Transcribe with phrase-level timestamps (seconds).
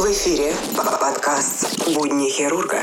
[0.00, 2.78] В эфире подкаст «Будни хирурга».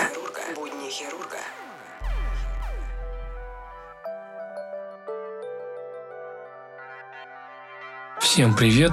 [8.21, 8.91] Всем привет!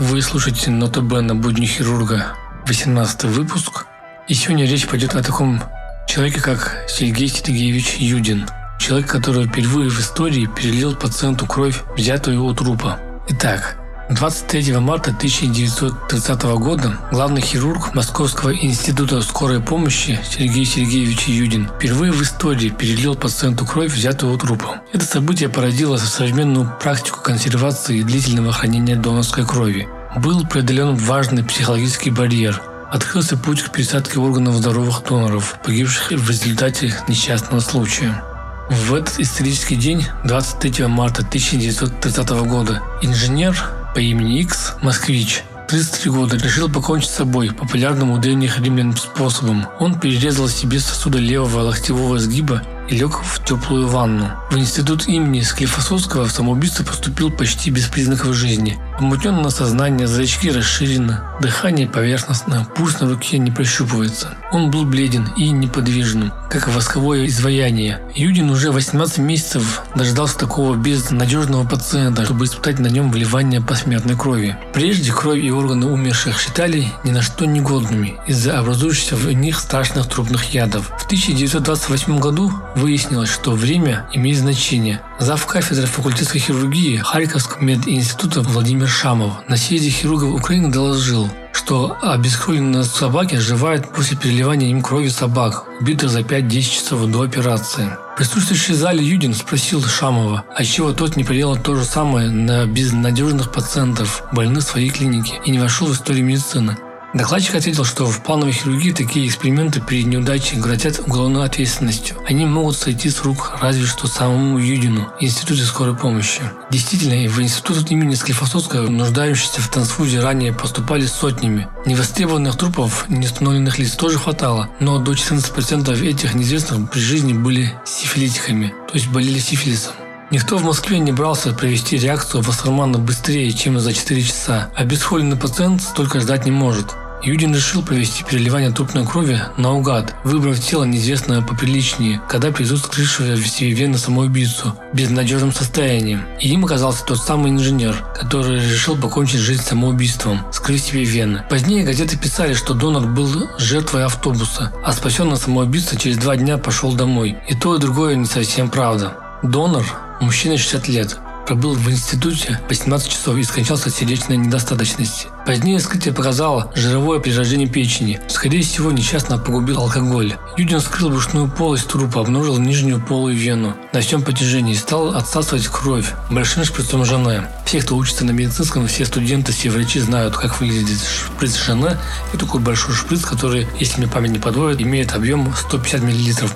[0.00, 2.34] Вы слушаете НОТБ на будни хирурга,
[2.68, 3.84] 18 выпуск.
[4.28, 5.62] И сегодня речь пойдет о таком
[6.08, 8.48] человеке, как Сергей Сергеевич Юдин.
[8.80, 12.98] Человек, который впервые в истории перелил пациенту кровь, взятую у трупа.
[13.28, 13.76] Итак,
[14.14, 22.20] 23 марта 1930 года главный хирург Московского института скорой помощи Сергей Сергеевич Юдин впервые в
[22.22, 24.82] истории перелил пациенту кровь, взятую у трупа.
[24.92, 29.88] Это событие породило современную практику консервации и длительного хранения донорской крови.
[30.16, 32.60] Был преодолен важный психологический барьер.
[32.90, 38.22] Открылся путь к пересадке органов здоровых доноров, погибших в результате несчастного случая.
[38.68, 46.36] В этот исторический день, 23 марта 1930 года, инженер по имени Икс, москвич, 33 года,
[46.36, 49.66] решил покончить с собой популярным у древних римлян способом.
[49.80, 54.30] Он перерезал себе сосуды левого локтевого сгиба и лег в теплую ванну.
[54.50, 58.78] В институт имени Склифосовского самоубийца поступил почти без признаков жизни.
[58.98, 64.36] Помутненное сознание, зрачки расширены, дыхание поверхностно, пульс на руке не прощупывается.
[64.52, 68.00] Он был бледен и неподвижным, как восковое изваяние.
[68.14, 74.56] Юдин уже 18 месяцев дождался такого безнадежного пациента, чтобы испытать на нем вливание посмертной крови.
[74.74, 80.06] Прежде кровь и органы умерших считали ни на что негодными из-за образующихся в них страшных
[80.06, 80.92] трупных ядов.
[80.98, 85.00] В 1928 году выяснилось, что время имеет значение.
[85.22, 85.46] Зав.
[85.46, 93.36] кафедры факультетской хирургии Харьковского мединститута Владимир Шамов на съезде хирургов Украины доложил, что обескровленные собаки
[93.36, 97.96] оживают после переливания им крови собак, убитых за 5-10 часов до операции.
[98.16, 102.66] Присутствующий в зале Юдин спросил Шамова, а чего тот не проделал то же самое на
[102.66, 106.76] безнадежных пациентов, больных своей клинике, и не вошел в историю медицины.
[107.14, 112.16] Докладчик ответил, что в плановой хирургии такие эксперименты при неудаче грозят уголовной ответственностью.
[112.26, 116.40] Они могут сойти с рук разве что самому Юдину, Институте скорой помощи.
[116.70, 121.68] Действительно, в институт имени Склифосовского нуждающиеся в трансфузии ранее поступали сотнями.
[121.84, 128.72] Невостребованных трупов неустановленных лиц тоже хватало, но до 14% этих неизвестных при жизни были сифилитиками,
[128.88, 129.92] то есть болели сифилисом.
[130.32, 134.70] Никто в Москве не брался провести реакцию Вассермана быстрее, чем за 4 часа.
[134.74, 136.86] Обесхоленный пациент столько ждать не может.
[137.22, 143.46] Юдин решил провести переливание трупной крови наугад, выбрав тело неизвестное поприличнее, когда привезут скрывшего в
[143.46, 146.18] себе вены самоубийцу в безнадежном состоянии.
[146.40, 151.44] И им оказался тот самый инженер, который решил покончить жизнь самоубийством, скрыть себе вены.
[151.50, 156.94] Позднее газеты писали, что донор был жертвой автобуса, а спасенный самоубийца через два дня пошел
[156.94, 157.36] домой.
[157.50, 159.18] И то и другое не совсем правда.
[159.42, 159.84] Донор–
[160.22, 165.26] мужчина 60 лет, пробыл в институте 18 часов и скончался от сердечной недостаточности.
[165.44, 168.20] Позднее вскрытие показало жировое перерождение печени.
[168.28, 170.34] Скорее всего, несчастно погубил алкоголь.
[170.56, 175.66] Юдин скрыл брюшную полость трупа, обнаружил нижнюю полую вену на всем протяжении и стал отсасывать
[175.66, 177.42] кровь большим шприцом жены.
[177.66, 181.98] Все, кто учится на медицинском, все студенты, все врачи знают, как выглядит шприц жены.
[182.32, 186.50] Это такой большой шприц, который, если мне память не подводит, имеет объем 150 мл.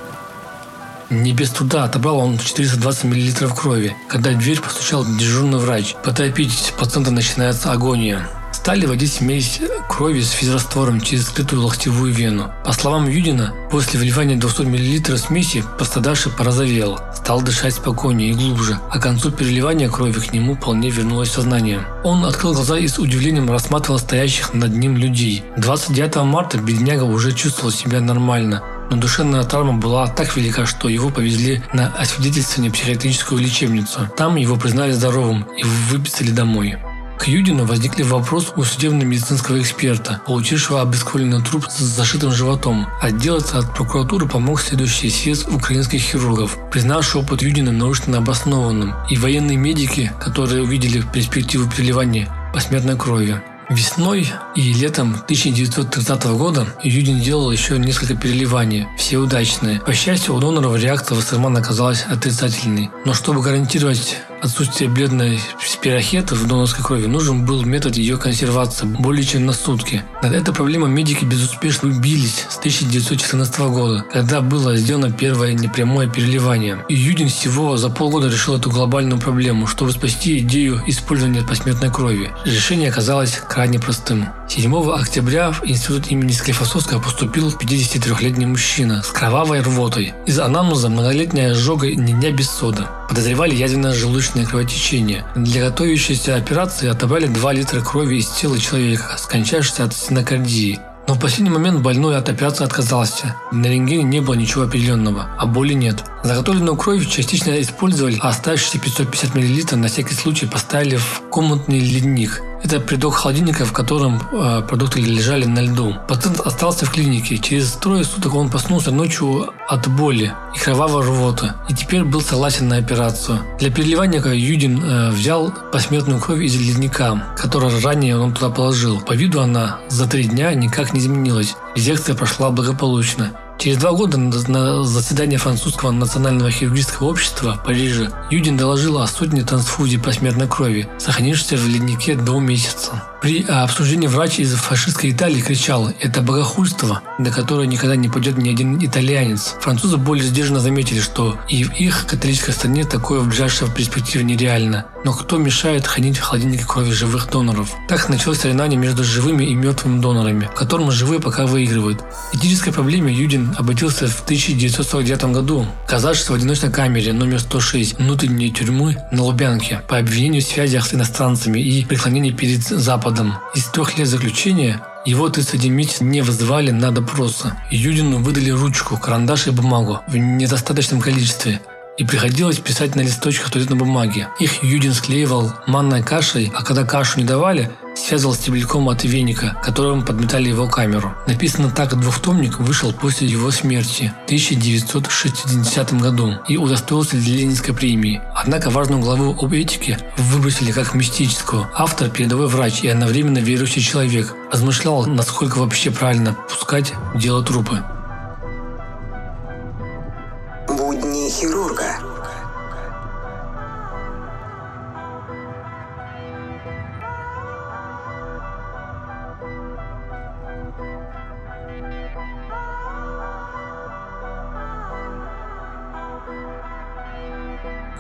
[1.11, 3.97] Не без труда отобрал он 420 мл крови.
[4.09, 5.95] Когда в дверь постучал дежурный врач.
[6.05, 8.29] Поторопитесь, пациента начинается агония.
[8.53, 12.51] Стали вводить смесь крови с физраствором через скрытую локтевую вену.
[12.65, 18.81] По словам Юдина, после вливания 200 мл смеси пострадавший порозовел, стал дышать спокойнее и глубже,
[18.91, 21.87] а к концу переливания крови к нему вполне вернулось сознание.
[22.03, 25.45] Он открыл глаза и с удивлением рассматривал стоящих над ним людей.
[25.59, 31.11] 29 марта бедняга уже чувствовал себя нормально, но душевная травма была так велика, что его
[31.11, 34.09] повезли на освидетельствование в психиатрическую лечебницу.
[34.17, 36.77] Там его признали здоровым и выписали домой.
[37.19, 42.87] К Юдину возникли вопросы у судебно-медицинского эксперта, получившего обескровленный труп с зашитым животом.
[43.01, 49.57] Отделаться от прокуратуры помог следующий съезд украинских хирургов, признавший опыт Юдина научно обоснованным, и военные
[49.57, 53.41] медики, которые увидели перспективу переливания посмертной крови.
[53.69, 59.81] Весной и летом 1930 года Юдин делал еще несколько переливаний, все удачные.
[59.81, 62.91] По счастью, у доноров реакция Вассермана оказалась отрицательной.
[63.05, 69.25] Но чтобы гарантировать отсутствие бледной спирохеты в донорской крови, нужен был метод ее консервации более
[69.25, 70.03] чем на сутки.
[70.23, 76.85] Над этой проблемой медики безуспешно бились с 1914 года, когда было сделано первое непрямое переливание.
[76.89, 82.31] И Юдин всего за полгода решил эту глобальную проблему, чтобы спасти идею использования посмертной крови.
[82.45, 84.29] Решение оказалось крайне простым.
[84.49, 90.15] 7 октября в институт имени Склифосовского поступил 53-летний мужчина с кровавой рвотой.
[90.25, 92.89] Из анамнеза многолетняя ожога не дня без сода.
[93.09, 95.25] Подозревали язвенное желудочное кровотечение.
[95.35, 100.81] Для готовящейся операции отобрали 2 литра крови из тела человека, скончавшегося от стенокардии.
[101.09, 103.37] Но в последний момент больной от операции отказался.
[103.53, 106.03] На рентгене не было ничего определенного, а боли нет.
[106.25, 112.43] Заготовленную кровь частично использовали, а оставшиеся 550 мл на всякий случай поставили в комнатный ледник.
[112.63, 115.95] Это придок холодильника, в котором э, продукты лежали на льду.
[116.09, 117.39] Пациент остался в клинике.
[117.39, 121.57] Через трое суток он проснулся ночью от боли и кровавого рвота.
[121.69, 123.41] И теперь был согласен на операцию.
[123.59, 129.01] Для переливания Юдин э, взял посмертную кровь из ледника, которую ранее он туда положил.
[129.01, 131.57] По виду она за три дня никак не изменилась.
[131.75, 133.33] Резекция прошла благополучно.
[133.59, 139.43] Через два года на заседании французского национального хирургического общества в Париже Юдин доложил о сотне
[139.45, 143.03] трансфузий посмертной крови, сохранившейся в леднике до месяца.
[143.23, 148.51] При обсуждении врач из фашистской Италии кричал «Это богохульство, до которого никогда не пойдет ни
[148.51, 149.57] один итальянец».
[149.61, 154.87] Французы более сдержанно заметили, что и в их католической стране такое в ближайшей перспективе нереально.
[155.05, 157.71] Но кто мешает хранить в холодильнике крови живых доноров?
[157.89, 162.05] Так началось соревнование между живыми и мертвыми донорами, в котором живые пока выигрывают.
[162.33, 168.97] Этической проблеме Юдин обратился в 1949 году, оказавшись в одиночной камере номер 106 внутренней тюрьмы
[169.13, 173.35] на Лубянке по обвинению в связях с иностранцами и преклонении перед Западом.
[173.55, 177.53] Из трех лет заключения его 31 месяц не вызывали на допросы.
[177.71, 181.61] Юдину выдали ручку, карандаш и бумагу в недостаточном количестве
[181.99, 184.29] и приходилось писать на листочках туалетной бумаги.
[184.39, 190.05] Их Юдин склеивал манной кашей, а когда кашу не давали, связывал стебельком от веника, которым
[190.05, 191.15] подметали его камеру.
[191.27, 198.21] Написано так двухтомник вышел после его смерти в 1960 году и удостоился Ленинской премии.
[198.35, 201.69] Однако важную главу об этике выбросили как мистическую.
[201.75, 204.35] Автор– передовой врач и одновременно верующий человек.
[204.53, 207.83] Размышлял, насколько вообще правильно пускать дело трупы.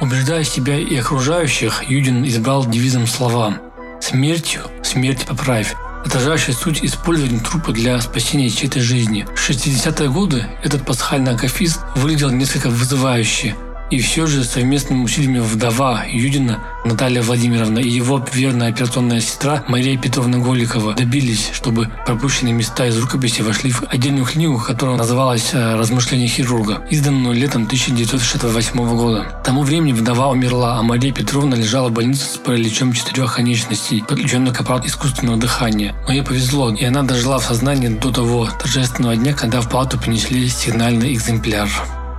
[0.06, 3.58] Убеждая себя и окружающих, Юдин избрал девизом слова
[4.00, 5.75] «Смертью смерть поправь»,
[6.05, 9.26] отражающая суть использования трупа для спасения чьей-то жизни.
[9.35, 13.56] В 60-е годы этот пасхальный акафист выглядел несколько вызывающе,
[13.91, 19.99] и все же совместными усилиями вдова Юдина Наталья Владимировна и его верная операционная сестра Мария
[19.99, 25.77] Петровна Голикова добились, чтобы пропущенные места из рукописи вошли в отдельную книгу, которая называлась э,
[25.77, 29.25] «Размышления хирурга», изданную летом 1968 года.
[29.25, 34.05] К тому времени вдова умерла, а Мария Петровна лежала в больнице с параличом четырех конечностей,
[34.06, 35.94] подключенной к аппарату искусственного дыхания.
[36.06, 39.99] Но ей повезло, и она дожила в сознании до того торжественного дня, когда в палату
[39.99, 41.69] принесли сигнальный экземпляр.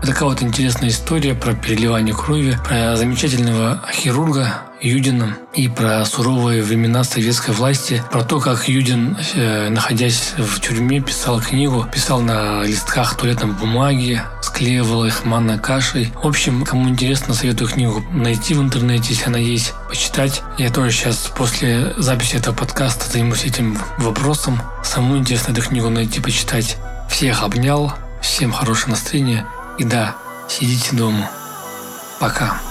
[0.08, 7.04] Такая вот интересная история про переливание крови, про замечательного хирурга Юдина и про суровые времена
[7.04, 13.18] советской власти, про то, как Юдин, э, находясь в тюрьме, писал книгу, писал на листках
[13.18, 16.10] туалетной бумаги, склеивал их манной кашей.
[16.16, 20.42] В общем, кому интересно, советую книгу найти в интернете, если она есть, почитать.
[20.58, 24.62] Я тоже сейчас после записи этого подкаста займусь этим вопросом.
[24.86, 26.78] Саму интересно эту книгу найти, почитать.
[27.10, 29.46] Всех обнял, всем хорошего настроения.
[29.78, 30.16] И да,
[30.48, 31.30] сидите дома.
[32.20, 32.67] Пока.